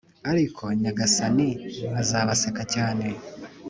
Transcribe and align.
ariko 0.31 0.63
Nyagasani 0.81 1.49
azabaseka 2.01 2.61
cyane 2.73 3.07